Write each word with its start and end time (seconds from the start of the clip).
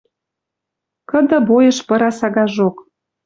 Кыды 1.09 1.37
бойыш 1.47 1.77
пыра 1.87 2.09
сагажок. 2.19 2.75